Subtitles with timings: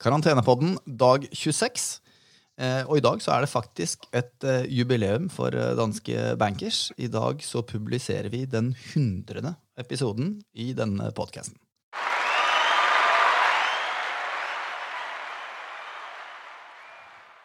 [0.00, 1.98] Karantenepodden dag 26.
[2.56, 6.86] Eh, og i dag så er det faktisk et eh, jubileum for eh, danske bankers.
[6.96, 11.58] I dag så publiserer vi den hundrede episoden i denne podkasten.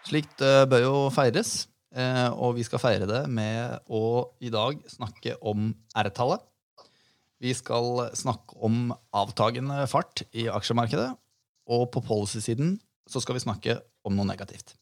[0.05, 1.65] Slikt bør jo feires,
[2.37, 6.43] og vi skal feire det med å i dag snakke om R-tallet.
[7.41, 11.09] Vi skal snakke om avtagende fart i aksjemarkedet,
[11.65, 12.75] og på policy-siden
[13.09, 14.75] så skal vi snakke om noe negativt.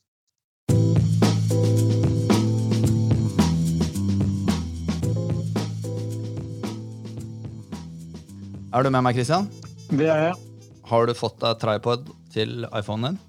[8.73, 9.45] Er du med meg, Christian?
[9.93, 10.38] Det er jeg.
[10.89, 13.19] Har du fått deg tripod til iPhonen din?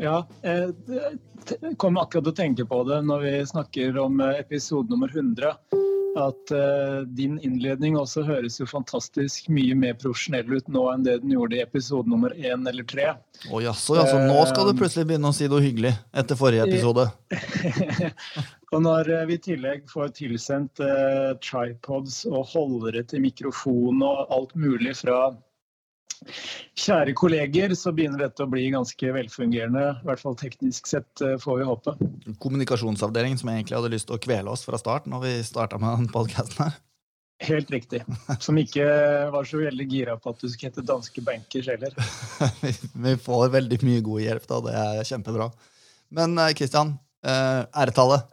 [0.00, 5.12] Ja, jeg kom akkurat til å tenke på det når vi snakker om episode nummer
[5.12, 5.52] 100
[6.18, 11.20] at uh, din innledning også høres jo fantastisk mye mer profesjonell ut nå enn det
[11.22, 13.12] den gjorde i episode nummer én eller tre.
[13.50, 14.18] Oh, jaså, jaså.
[14.26, 15.92] Nå skal du eh, plutselig begynne å si noe hyggelig
[16.22, 17.06] etter forrige episode.
[18.72, 24.34] og når uh, vi i tillegg får tilsendt uh, tripods og holdere til mikrofon og
[24.34, 25.30] alt mulig fra
[26.80, 29.86] Kjære kolleger, så begynner dette å bli ganske velfungerende.
[30.02, 31.94] I hvert fall teknisk sett, eh, får vi håpe.
[32.42, 36.04] Kommunikasjonsavdelingen som egentlig hadde lyst til å kvele oss fra start når vi starta med
[36.04, 36.78] den podkasten her.
[37.40, 38.02] Helt riktig.
[38.44, 38.84] Som ikke
[39.32, 41.94] var så veldig gira på at du skulle hete danske bankers heller.
[43.06, 44.58] vi får veldig mye god hjelp, da.
[44.66, 45.46] Det er kjempebra.
[46.12, 48.28] Men Kristian, eh, eh, æretallet?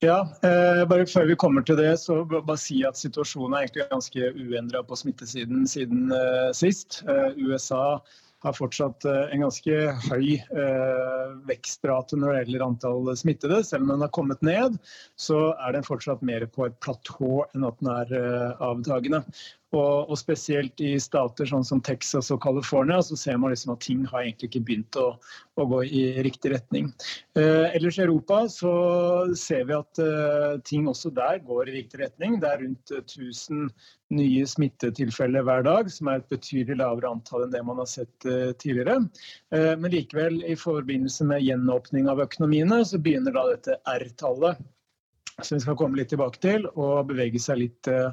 [0.00, 3.84] Ja, eh, bare Før vi kommer til det, så bare si at situasjonen er egentlig
[3.90, 7.02] ganske uendra på smittesiden siden eh, sist.
[7.04, 8.00] Eh, USA
[8.40, 9.74] har fortsatt en ganske
[10.06, 10.38] høy
[11.44, 13.58] vekstrate når det gjelder antall smittede.
[13.68, 14.78] Selv om den har kommet ned,
[15.20, 19.20] så er den fortsatt mer på et platå enn at den er avtagende.
[19.70, 23.84] Og, og, spesielt i stater sånn som Texas og California så ser man liksom at
[23.84, 25.12] ting har egentlig ikke begynt å,
[25.54, 26.88] å gå i riktig retning.
[27.38, 28.72] Eh, ellers i Europa så
[29.38, 32.40] ser vi at eh, ting også der går i riktig retning.
[32.42, 33.70] Det er rundt 1000
[34.16, 38.26] nye smittetilfeller hver dag, som er et betydelig lavere antall enn det man har sett
[38.26, 38.98] eh, tidligere.
[39.54, 44.58] Eh, men likevel, i forbindelse med gjenåpning av økonomiene, så begynner da dette R-tallet
[45.46, 48.12] som vi skal komme litt tilbake til, og bevege seg litt uh,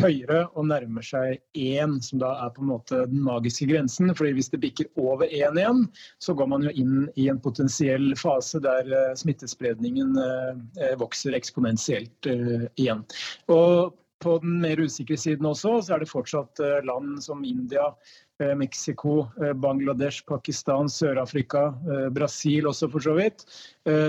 [0.00, 4.14] høyere og nærme seg én, som da er på en måte den magiske grensen.
[4.14, 5.84] fordi hvis det bikker over én igjen,
[6.22, 12.28] så går man jo inn i en potensiell fase der uh, smittespredningen uh, vokser eksponentielt
[12.76, 13.04] igjen.
[13.52, 13.94] Og
[14.24, 17.90] på den mer usikre siden også, så er det fortsatt land som India,
[18.38, 23.46] Mexico, eh, Bangladesh, Pakistan, Sør-Afrika, eh, Brasil også for så vidt,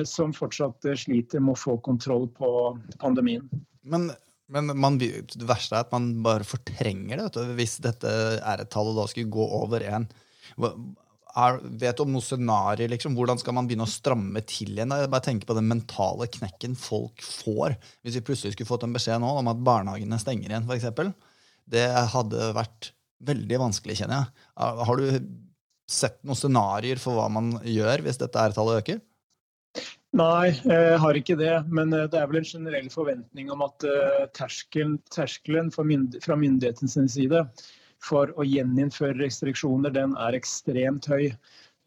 [0.10, 2.50] som fortsatt sliter med å få kontroll på
[2.98, 3.44] pandemien.
[3.86, 4.10] Men,
[4.50, 7.44] men man, det verste er at man bare fortrenger det.
[7.60, 8.10] Hvis dette
[8.42, 10.08] R-tallet da skulle gå over én.
[10.58, 12.90] Vet du om noe scenario?
[12.90, 13.14] Liksom?
[13.14, 14.96] Hvordan skal man begynne å stramme til igjen?
[14.98, 18.98] Jeg bare tenker på den mentale knekken folk får hvis vi plutselig skulle fått en
[18.98, 21.14] beskjed nå om at barnehagene stenger igjen, f.eks.
[21.70, 21.86] Det
[22.16, 22.96] hadde vært
[23.26, 24.48] veldig vanskelig, kjenner jeg.
[24.90, 25.08] Har du
[25.88, 29.04] sett noen scenarioer for hva man gjør hvis dette R-tallet øker?
[30.18, 31.54] Nei, jeg har ikke det.
[31.70, 36.98] Men eh, det er vel en generell forventning om at eh, terskelen, terskelen fra myndighetens
[37.14, 37.44] side
[38.04, 41.32] for å gjeninnføre restriksjoner, den er ekstremt høy.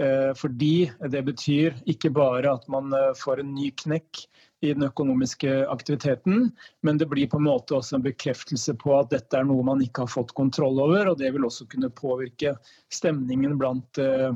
[0.01, 4.25] Eh, fordi det betyr ikke bare at man får en ny knekk
[4.61, 6.51] i den økonomiske aktiviteten.
[6.83, 9.81] Men det blir på en måte også en bekreftelse på at dette er noe man
[9.85, 11.13] ikke har fått kontroll over.
[11.13, 12.57] Og det vil også kunne påvirke
[12.93, 14.31] stemningen blant eh,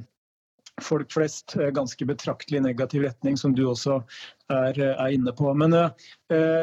[0.83, 4.01] folk flest eh, ganske betraktelig negativ retning, som du også
[4.51, 5.53] er, eh, er inne på.
[5.55, 5.91] Men uh,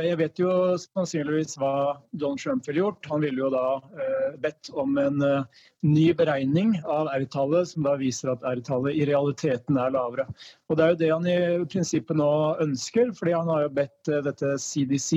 [0.03, 0.51] jeg vet jo
[0.81, 3.07] sannsynligvis hva Donald Trump ville gjort.
[3.11, 7.95] Han ville jo da uh, bedt om en uh, ny beregning av R-tallet, som da
[8.01, 10.27] viser at R-tallet i realiteten er lavere.
[10.69, 11.39] Og Det er jo det han i
[11.71, 12.31] prinsippet nå
[12.63, 15.11] ønsker, fordi han har jo bedt dette CDC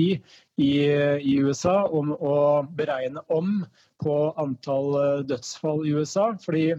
[0.61, 0.71] i,
[1.19, 2.35] i USA om å
[2.75, 3.59] beregne om
[4.03, 6.31] på antall dødsfall i USA.
[6.43, 6.75] fordi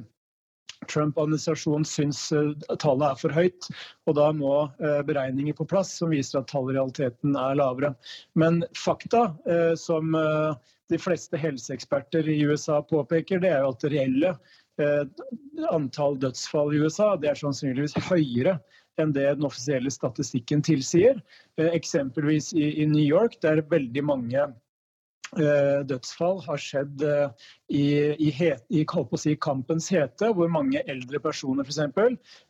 [0.89, 3.69] Trump-administrasjonen syns eh, tallet er for høyt,
[4.07, 7.95] og da må eh, beregninger på plass som viser at tallet i realiteten er lavere.
[8.39, 10.15] Men fakta eh, som
[10.87, 14.37] de fleste helseeksperter i USA påpeker, det er jo at det reelle
[15.73, 18.59] antall dødsfall i USA det er sannsynligvis høyere
[19.01, 21.17] enn det den offisielle statistikken tilsier.
[21.57, 24.45] Eksempelvis i New York, der veldig mange
[25.35, 27.85] dødsfall har skjedd eh, i,
[28.29, 28.31] i,
[28.71, 28.83] i
[29.19, 31.81] si, kampens hete, hvor mange eldre personer f.eks.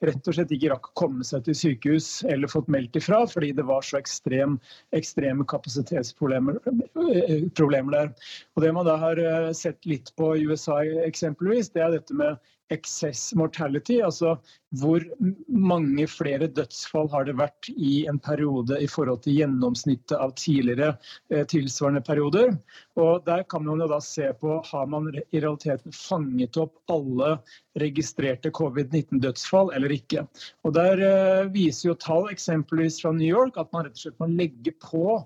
[0.05, 3.53] rett og slett ikke rakk å komme seg til sykehus eller fått meldt ifra fordi
[3.57, 4.59] det var så ekstrem,
[4.97, 8.13] ekstreme kapasitetsproblemer eh, der.
[8.57, 9.23] Og Det man da har
[9.57, 12.37] sett litt på i USA eksempelvis, det er dette med
[12.75, 14.37] excess mortality, altså
[14.81, 15.05] hvor
[15.49, 20.91] mange flere dødsfall har det vært i en periode i forhold til gjennomsnittet av tidligere
[21.31, 22.57] eh, tilsvarende perioder.
[22.99, 27.37] Og Der kan man jo da se på har man i realiteten fanget opp alle
[27.79, 30.27] registrerte covid-19-dødsfall eller ikke.
[30.67, 34.23] Og Der eh, viser jo tall eksempelvis fra New York at man rett og slett
[34.23, 35.21] må legge på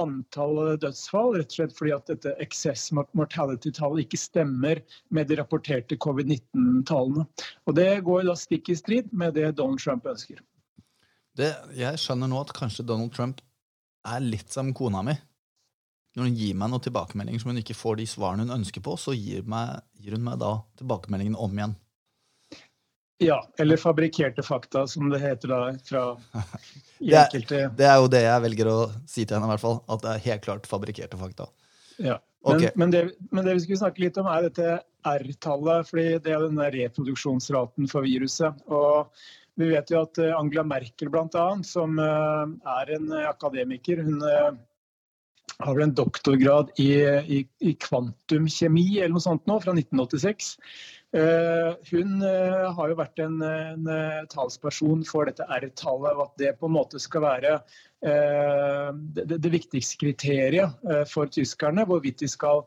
[0.00, 4.80] antall dødsfall, rett og slett fordi at dette excess mortality-tallet ikke stemmer
[5.14, 7.26] med de rapporterte covid-19-tallene.
[7.66, 10.42] Og Det går da stikk i strid med det Donald Trump ønsker.
[11.38, 13.40] Det, jeg skjønner nå at kanskje Donald Trump
[14.04, 15.14] er litt som kona mi.
[16.12, 18.98] Når hun gir meg noen tilbakemeldinger som hun ikke får de svarene hun ønsker på,
[19.00, 21.76] så gir, meg, gir hun meg da tilbakemeldingen om igjen.
[23.22, 26.04] Ja, eller fabrikkerte fakta, som det heter da fra
[26.98, 29.82] det, er, det er jo det jeg velger å si til henne, i hvert fall.
[29.92, 31.48] At det er helt klart fabrikkerte fakta.
[31.98, 32.72] Ja, okay.
[32.74, 34.80] men, men, det, men, det, vi skulle snakke litt om, er dette
[35.12, 35.88] R-tallet.
[35.90, 38.66] fordi det er den reproduksjonsraten for viruset.
[38.70, 39.12] og
[39.60, 42.44] vi vet jo at eh, Angela Merkel, annet, som eh,
[42.78, 44.52] er en akademiker, hun eh,
[45.62, 46.90] har vel en doktorgrad i,
[47.36, 50.54] i, i kvantumkjemi eller noe sånt nå, fra 1986.
[51.16, 56.38] Eh, hun eh, har jo vært en, en eh, talsperson for dette R-tallet, og at
[56.40, 57.56] det på en måte skal være
[58.02, 62.64] det, det, viktigste kriteriet for tyskerne, hvorvidt de skal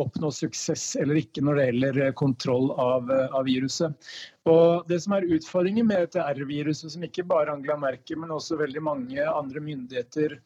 [0.00, 4.08] oppnå suksess eller ikke når det gjelder kontroll av, av viruset.
[4.48, 8.56] Og det som er Utfordringen med dette R-viruset, som ikke bare Angela Merkel, men også
[8.62, 10.38] veldig mange andre myndigheter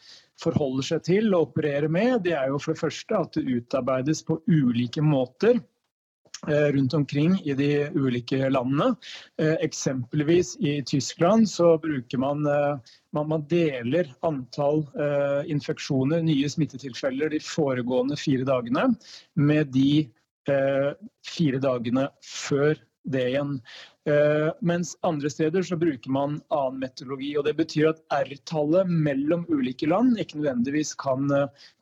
[0.42, 4.26] forholder seg til og opererer med, det er jo for det første at det utarbeides
[4.26, 5.62] på ulike måter
[6.48, 8.94] rundt omkring i de ulike landene.
[9.40, 12.78] Eh, eksempelvis i Tyskland så bruker man eh,
[13.12, 14.84] man, man deler antall
[15.50, 18.86] infeksjoner, nye smittetilfeller, de foregående fire dagene
[19.34, 20.06] med de
[21.26, 23.54] fire dagene før det igjen.
[24.08, 27.32] Uh, mens andre steder så bruker man annen metodologi.
[27.38, 31.30] og Det betyr at R-tallet mellom ulike land ikke nødvendigvis kan,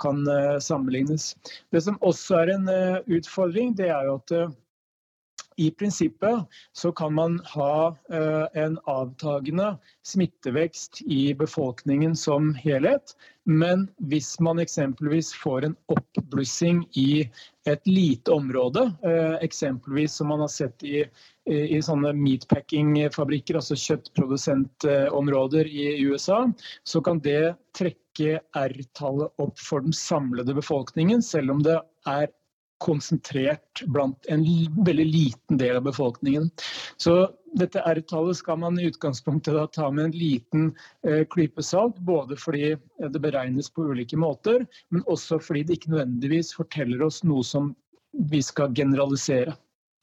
[0.03, 1.33] kan uh, sammenlignes.
[1.75, 2.73] Det som også er en
[3.07, 4.37] utfordring, det er jo at
[5.59, 9.73] i prinsippet så kan man ha eh, en avtagende
[10.07, 13.17] smittevekst i befolkningen som helhet.
[13.45, 17.27] Men hvis man eksempelvis får en oppblussing i
[17.67, 21.03] et lite område, eh, eksempelvis som man har sett i,
[21.49, 26.45] i sånne meatpacking-fabrikker, altså kjøttprodusentområder i USA,
[26.85, 32.31] så kan det trekke R-tallet opp for den samlede befolkningen, selv om det er
[32.83, 34.45] konsentrert blant en
[34.87, 36.51] veldig liten del av befolkningen.
[36.97, 37.29] Så
[37.59, 40.71] dette R-tallet skal man i utgangspunktet ta med en liten
[41.07, 45.95] eh, klype salt, både fordi det beregnes på ulike måter, men også fordi det ikke
[45.97, 47.73] nødvendigvis forteller oss noe som
[48.31, 49.57] vi skal generalisere.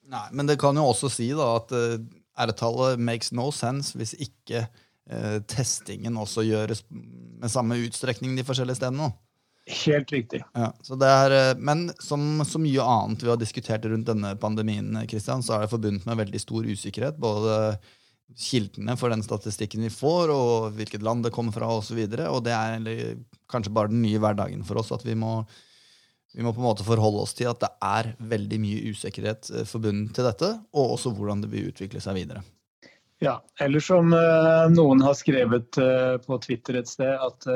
[0.05, 1.97] Nei, Men det kan jo også si da at uh,
[2.45, 8.83] R-tallet makes no sense hvis ikke uh, testingen også gjøres med samme utstrekning de forskjellige
[8.83, 9.09] stedene.
[9.65, 10.43] Helt riktig.
[10.53, 15.41] Ja, er, eh, men som så mye annet vi har diskutert rundt denne pandemien, Christian,
[15.41, 17.17] så er det forbundet med veldig stor usikkerhet.
[17.17, 17.77] Både
[18.37, 21.97] kildene for den statistikken vi får, og hvilket land det kommer fra osv.
[21.97, 23.15] Og, så og det er
[23.49, 24.91] kanskje bare den nye hverdagen for oss.
[24.93, 25.39] at vi må,
[26.35, 29.65] vi må på en måte forholde oss til at det er veldig mye usikkerhet eh,
[29.65, 32.43] forbundet til dette, og også hvordan det vil utvikle seg videre.
[33.23, 35.77] Ja, eller som noen har skrevet
[36.27, 37.47] på Twitter et sted, at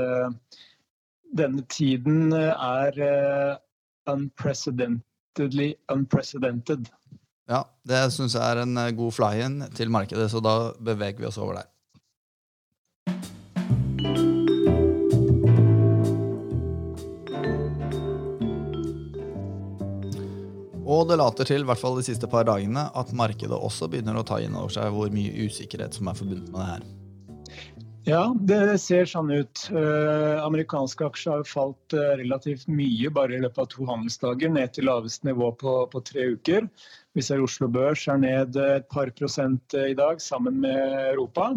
[1.38, 6.90] denne tiden eh, er uh, unprecedentedly unprecedented.
[7.50, 11.30] Ja, det syns jeg er en eh, god fly-in til markedet, så da beveger vi
[11.30, 11.70] oss over der.
[20.90, 24.18] Og det later til, i hvert fall de siste par dagene, at markedet også begynner
[24.18, 26.88] å ta inn over seg hvor mye usikkerhet som er forbundet med det her.
[28.08, 29.66] Ja, det ser sånn ut.
[29.76, 34.72] Eh, amerikanske aksjer har falt eh, relativt mye bare i løpet av to handelsdager, ned
[34.74, 36.70] til laveste nivå på, på, tre uker.
[37.18, 41.52] Vi ser Oslo Børs er ned et par prosent eh, i dag, sammen med Europa.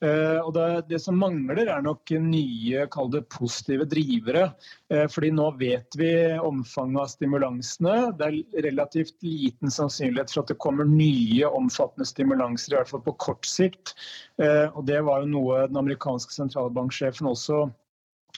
[0.00, 4.46] Eh, og det, det, som mangler, er nok nye kall det, positive drivere.
[4.92, 7.96] Eh, fordi nå vet vi omfanget av stimulansene.
[8.18, 13.04] Det er relativt liten sannsynlighet for at det kommer nye omfattende stimulanser, i hvert fall
[13.04, 13.94] på kort sikt.
[14.40, 17.66] Eh, og det var jo noe den amerikanske sentralbanksjefen også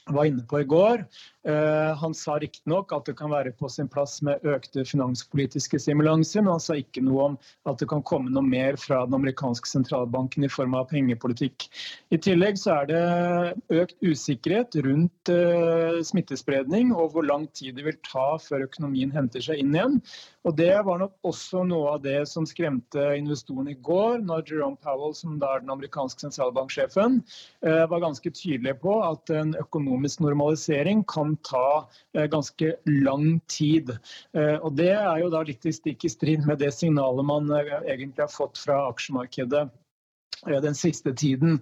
[0.06, 1.04] var inne på i går.
[1.48, 6.42] Eh, han sa riktignok at det kan være på sin plass med økte finanspolitiske stimulanser,
[6.42, 7.36] men han sa ikke noe om
[7.70, 11.68] at det kan komme noe mer fra den amerikanske sentralbanken i form av pengepolitikk.
[12.14, 17.86] I tillegg så er det økt usikkerhet rundt uh, smittespredning og hvor lang tid det
[17.86, 20.00] vil ta før økonomien henter seg inn igjen.
[20.42, 24.78] Og Det var nok også noe av det som skremte investorene i går, når Jerome
[24.82, 27.20] Powell, som da er den amerikanske sentralbanksjefen,
[27.62, 31.84] uh, var ganske tydelig på at en økonomisk normalisering kan ta
[32.16, 33.94] eh, ganske lang tid.
[34.34, 37.50] Eh, og Det er jo da litt i stikk i strid med det signalet man
[37.54, 39.68] eh, egentlig har fått fra aksjemarkedet
[40.62, 41.60] den siste tiden,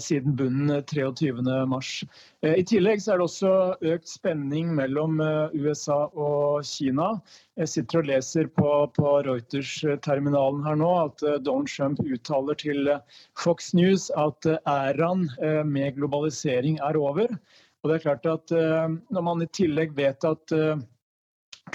[0.00, 2.04] siden bunnen 23.3.
[2.44, 3.52] I tillegg er det også
[3.94, 5.22] økt spenning mellom
[5.54, 7.14] USA og Kina.
[7.56, 12.92] Jeg sitter og leser på, på Reuters-terminalen her nå at Donald Trump uttaler til
[13.40, 15.30] Fox News at æraen
[15.70, 17.32] med globalisering er over.
[17.84, 20.80] Og det er klart at eh, Når man i tillegg vet at eh,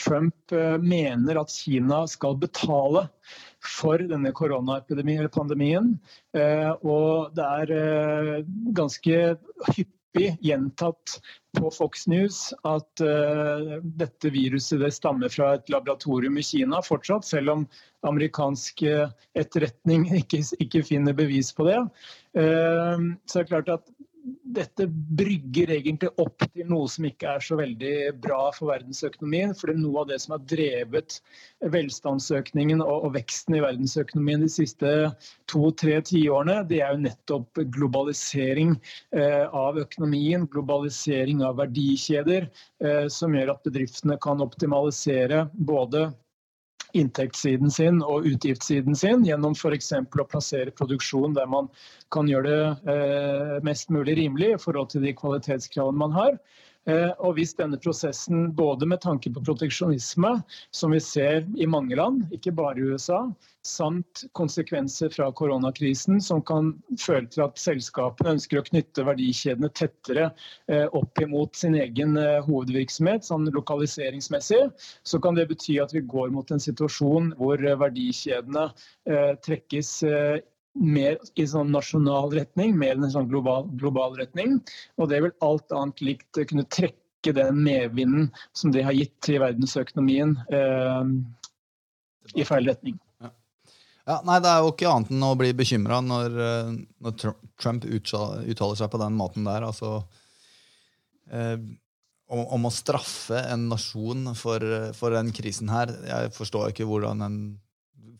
[0.02, 3.06] Trump eh, mener at Kina skal betale
[3.66, 5.94] for denne koronapandemien,
[6.84, 8.44] og det er
[8.78, 9.18] ganske
[9.76, 11.18] hyppig gjentatt
[11.58, 13.04] på Fox News at
[14.00, 17.68] dette viruset det stammer fra et laboratorium i Kina fortsatt, selv om
[18.08, 21.80] amerikansk etterretning ikke, ikke finner bevis på det.
[22.34, 23.92] Så det er klart at
[24.50, 29.54] dette brygger egentlig opp til noe som ikke er så veldig bra for verdensøkonomien.
[29.58, 31.20] For noe av det som har drevet
[31.76, 34.94] velstandsøkningen og, og veksten i verdensøkonomien de siste
[35.52, 38.74] to-tre tiårene, det er jo nettopp globalisering
[39.14, 42.50] eh, av økonomien, globalisering av verdikjeder,
[42.84, 46.10] eh, som gjør at bedriftene kan optimalisere både
[46.98, 49.92] inntektssiden sin og utgiftssiden sin gjennom f.eks.
[49.94, 51.70] å plassere produksjon der man
[52.14, 56.40] kan gjøre det eh, mest mulig rimelig i forhold til de kvalitetskravene man har.
[56.90, 60.32] Eh, og hvis denne prosessen, både med tanke på proteksjonisme,
[60.76, 63.22] som vi ser i mange land, ikke bare i USA,
[63.68, 70.30] samt konsekvenser fra koronakrisen, som kan føre til at selskapene ønsker å knytte verdikjedene tettere
[70.72, 74.64] eh, opp imot sin egen eh, hovedvirksomhet, sånn lokaliseringsmessig,
[75.04, 78.70] så kan det bety at vi går mot en situasjon hvor verdikjedene
[79.44, 79.90] trekkes
[80.80, 84.60] mer i sånn nasjonal retning, mer enn en sånn global, global, retning.
[85.00, 89.42] Og det vil alt annet likt kunne trekke den medvinden som det har gitt til
[89.44, 91.12] verdensøkonomien eh,
[92.40, 92.96] i feil retning.
[93.20, 93.34] Ja.
[94.06, 94.18] ja.
[94.28, 97.20] nei, Det er jo ikke annet enn å bli bekymra når, eh, når,
[97.60, 99.68] Trump uttaler seg på den måten der.
[99.68, 100.00] altså
[101.32, 101.58] eh,
[102.30, 104.64] om, om, å straffe en nasjon for,
[104.96, 105.92] for den krisen her.
[106.06, 107.40] Jeg forstår ikke hvordan en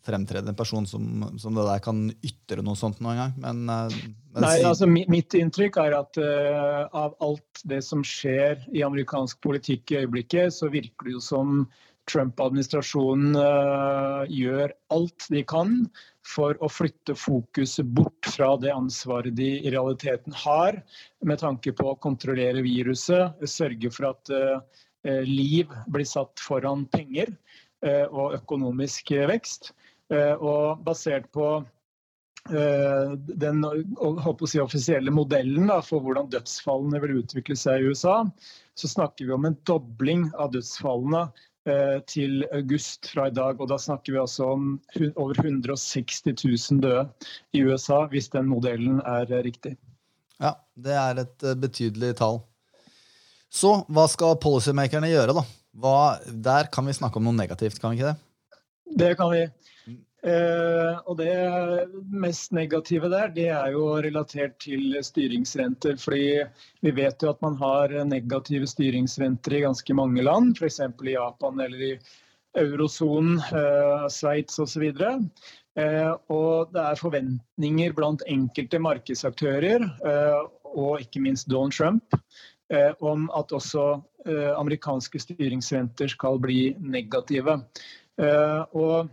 [0.06, 3.36] fremtredende person som, som, det der kan ytre noe sånt noen gang.
[3.42, 3.98] Men, eh,
[4.32, 9.40] men Nei, altså Mitt inntrykk er at uh, av alt det som skjer i amerikansk
[9.44, 11.64] politikk i øyeblikket, så virker det jo som
[12.10, 15.74] Trump-administrasjonen uh, gjør alt de kan
[16.26, 20.78] for å flytte fokuset bort fra det ansvaret de i realiteten har,
[21.26, 24.62] med tanke på å kontrollere viruset, sørge for at uh,
[25.26, 27.34] liv blir satt foran penger
[27.80, 29.70] og økonomisk vekst.
[30.10, 31.46] Eh, og basert på
[32.50, 33.62] eh, den
[34.50, 38.24] si, offisielle modellen da, for hvordan dødsfallene vil utvikle seg i USA,
[38.74, 41.28] så snakker vi om en dobling av dødsfallene
[41.70, 43.62] eh, til august fra i dag.
[43.62, 44.72] Og da snakker vi altså om
[45.12, 47.06] over 160 000 døde
[47.54, 49.76] i USA, hvis den modellen er riktig.
[50.40, 52.40] Ja, det er et betydelig tall.
[53.50, 55.46] Så hva skal policymakerne gjøre, da?
[55.78, 58.29] Hva, der kan vi snakke om noe negativt, kan vi ikke det?
[58.90, 59.42] Det kan vi.
[60.22, 61.32] Eh, og Det
[62.12, 65.96] mest negative der, det er jo relatert til styringsrenter.
[65.96, 66.44] fordi
[66.82, 70.80] Vi vet jo at man har negative styringsrenter i ganske mange land, f.eks.
[70.80, 71.98] i Japan eller i
[72.56, 74.92] eurosonen, eh, Sveits osv.
[75.78, 80.40] Eh, og det er forventninger blant enkelte markedsaktører, eh,
[80.74, 82.14] og ikke minst Donald Trump,
[82.70, 87.62] eh, om at også eh, amerikanske styringsrenter skal bli negative.
[88.20, 89.08] Eh, og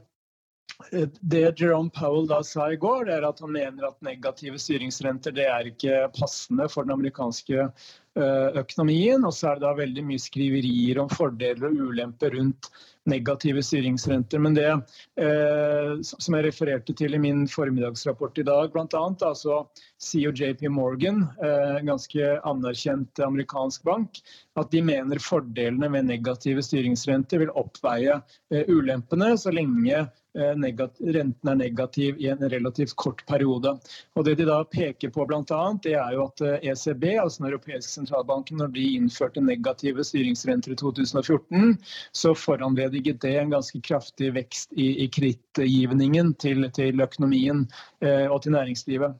[1.19, 5.47] det Jerome Powell da sa i går, er at han mener at negative styringsrenter det
[5.49, 9.25] er ikke passende for den amerikanske eh, økonomien.
[9.25, 12.69] Og så er det da veldig mye skriverier om fordeler og ulemper rundt
[13.07, 14.39] negative styringsrenter.
[14.43, 19.03] Men det eh, som jeg refererte til i min formiddagsrapport i dag, bl.a.
[19.31, 19.63] Altså
[20.03, 24.21] sier JP Morgan, eh, ganske anerkjent amerikansk bank,
[24.59, 28.19] at de mener fordelene med negative styringsrenter vil oppveie
[28.53, 30.05] eh, ulempene så lenge
[30.37, 33.73] renten er negativ i en relativt kort periode.
[34.15, 35.51] Og Det de da peker på blant
[35.83, 40.75] det er jo at ECB, altså den europeiske sentralbanken, når de innførte negative styringsrenter i
[40.75, 41.77] 2014,
[42.11, 47.67] så foranlediget det en ganske kraftig vekst i, i krittgivningen til, til økonomien
[48.01, 49.15] eh, og til næringslivet.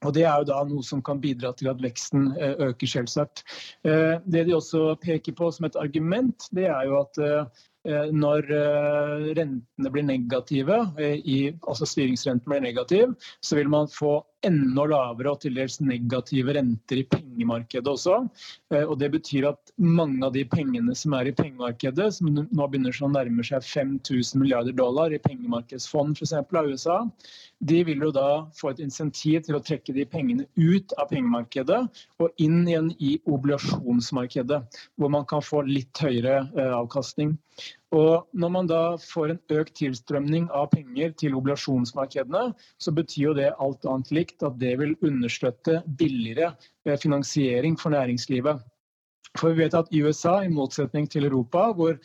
[0.00, 3.42] Og Det er jo da noe som kan bidra til at veksten eh, øker, selvsagt.
[3.84, 8.44] Eh, det de også peker på som et argument, det er jo at eh, når
[9.38, 15.56] rentene blir negative, altså styringsrenten blir negativ, så vil man få enda lavere og til
[15.58, 18.22] dels negative renter i pengemarkedet også.
[18.72, 22.68] Eh, og Det betyr at mange av de pengene som er i pengemarkedet, som nå
[22.68, 26.32] begynner å nærme seg 5000 milliarder dollar i pengemarkedsfond f.eks.
[26.32, 26.98] av USA,
[27.60, 31.82] de vil jo da få et insentiv til å trekke de pengene ut av pengemarkedet
[32.20, 34.62] og inn igjen i obligasjonsmarkedet,
[34.96, 37.36] hvor man kan få litt høyere eh, avkastning.
[37.90, 43.32] Og Når man da får en økt tilstrømning av penger til obligasjonsmarkedene, så betyr jo
[43.34, 46.52] det alt annet likt at det vil understøtte billigere
[46.86, 48.62] eh, finansiering for næringslivet.
[49.38, 51.98] For vi vet at USA, i motsetning til Europa, hvor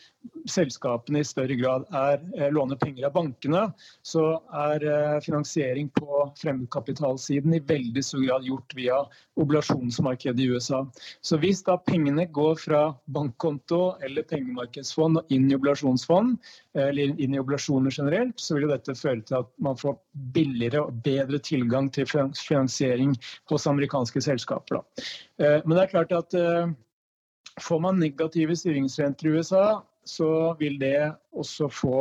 [0.50, 3.64] selskapene i større grad er, er, låner penger av bankene,
[4.06, 9.00] så er eh, finansiering på fremmedkapitalsiden i veldig stor grad gjort via
[9.42, 10.84] oblasjonsmarkedet i USA.
[11.26, 12.84] Så hvis da pengene går fra
[13.18, 16.38] bankkonto eller pengemarkedsfond og inn i oblasjonsfond,
[16.78, 19.98] eller inn i oblasjoner generelt, så vil dette føre til at man får
[20.36, 23.18] billigere og bedre tilgang til finansiering
[23.50, 24.78] hos amerikanske selskaper.
[24.78, 25.06] Da.
[25.42, 26.42] Eh, men det er klart at
[27.62, 29.68] Får man negative styringsrenter i USA,
[30.06, 30.98] så vil det
[31.36, 32.00] også få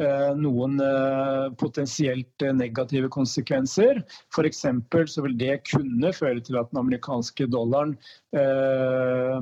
[0.00, 4.02] eh, noen eh, potensielt negative konsekvenser.
[4.30, 4.62] F.eks.
[5.10, 7.96] så vil det kunne føre til at den amerikanske dollaren
[8.36, 9.40] eh,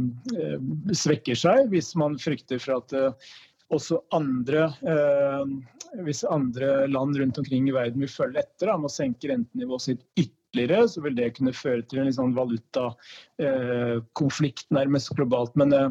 [0.97, 3.29] svekker seg, hvis man frykter for at eh,
[3.75, 8.95] også andre, eh, hvis andre land rundt omkring i verden vil følge etter med å
[8.95, 14.75] senke rentenivået sitt ytterligere ytterligere, så vil det kunne føre til en sånn valutakonflikt eh,
[14.75, 15.57] nærmest globalt.
[15.57, 15.90] Men eh,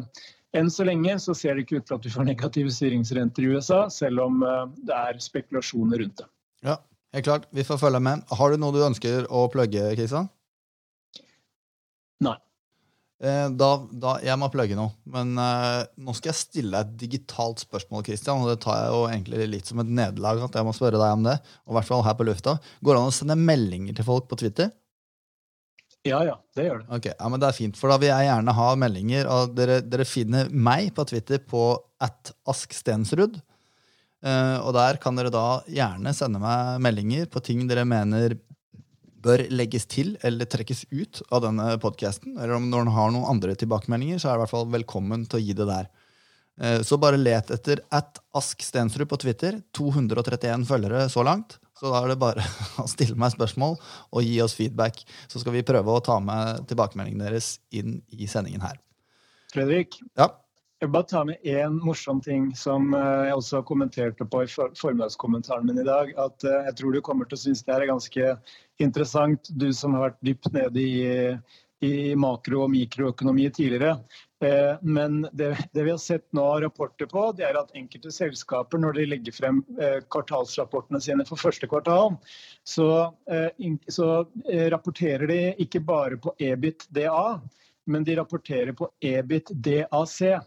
[0.58, 3.48] enn så lenge så ser det ikke ut til at vi får negative styringsrenter i
[3.54, 6.28] USA, selv om eh, det er spekulasjoner rundt det.
[6.66, 6.76] Ja,
[7.14, 7.46] helt klart.
[7.54, 8.22] Vi får følge med.
[8.30, 10.28] Har du noe du ønsker å plugge, Kristian?
[12.24, 12.38] Nei.
[13.18, 14.92] Eh, da, da, jeg må plugge noe.
[15.10, 18.04] Men uh, nå skal jeg stille deg et digitalt spørsmål.
[18.06, 21.00] Christian, og Det tar jeg jo egentlig litt som et nederlag at jeg må spørre
[21.00, 21.38] deg om det.
[21.66, 22.58] Og hvert fall her på lufta.
[22.78, 24.70] Går det an å sende meldinger til folk på Twitter?
[26.06, 26.88] Ja, ja, det gjør det.
[26.94, 29.28] Ok, ja, men Det er fint, for da vil jeg gjerne ha meldinger.
[29.34, 33.40] og Dere, dere finner meg på Twitter på at askstensrud.
[34.18, 38.34] Uh, og der kan dere da gjerne sende meg meldinger på ting dere mener
[39.24, 42.36] bør legges til eller trekkes ut av denne podkasten.
[42.36, 45.24] Eller om når den har noen andre tilbakemeldinger, så er det i hvert fall velkommen
[45.28, 45.88] til å gi det der.
[46.60, 49.60] Eh, så bare let etter at Ask Stensrud på Twitter.
[49.76, 51.58] 231 følgere så langt.
[51.78, 52.44] Så da er det bare
[52.82, 55.04] å stille meg spørsmål og gi oss feedback.
[55.30, 58.78] Så skal vi prøve å ta med tilbakemeldingen deres inn i sendingen her.
[59.52, 60.00] Fredrik?
[60.18, 60.32] Ja?
[60.78, 64.50] Jeg vil bare ta med én morsom ting som eh, jeg også kommenterte på i
[64.78, 66.12] formiddagskommentaren min i dag.
[66.14, 68.26] At eh, jeg tror du kommer til å synes det er ganske
[68.78, 71.32] interessant, du som har vært dypt nede i,
[71.82, 73.96] i makro- og mikroøkonomi tidligere.
[74.38, 78.78] Eh, men det, det, vi har sett nå rapporter på, det er at enkelte selskaper,
[78.78, 79.58] når de legger frem
[80.14, 82.14] kvartalsrapportene sine for første kvartal,
[82.62, 82.86] så,
[83.90, 84.06] så
[84.76, 87.26] rapporterer de ikke bare på EBIT-DA,
[87.90, 90.38] men de rapporterer på EBIT-DAC.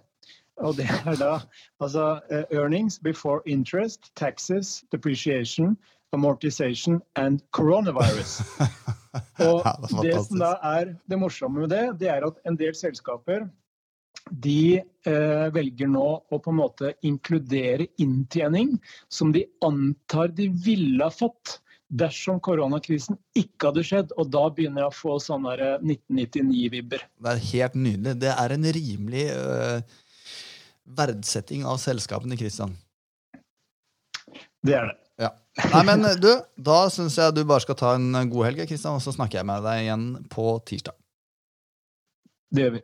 [0.61, 1.33] Og det er da
[1.81, 5.77] altså uh, earnings before interest, taxes, depreciation,
[6.13, 8.41] amortization and coronavirus.
[9.47, 12.75] Og ja, det, som da er det morsomme med det, det er at en del
[12.77, 13.47] selskaper
[14.29, 18.75] de eh, velger nå å på en måte inkludere inntjening
[19.09, 21.57] som de antar de ville ha fått
[21.91, 24.13] dersom koronakrisen ikke hadde skjedd.
[24.19, 27.03] Og da begynner jeg å få sånne 1999-vibber.
[27.19, 28.15] Det er helt nydelig.
[28.21, 29.99] Det er en rimelig øh
[30.97, 32.75] verdsetting av selskapene, Kristian.
[34.61, 34.97] Det er det.
[35.21, 35.31] Ja.
[35.73, 39.03] Nei, men du, da syns jeg du bare skal ta en god helg, Kristian, og
[39.03, 40.97] så snakker jeg med deg igjen på tirsdag.
[42.51, 42.81] Det gjør vi.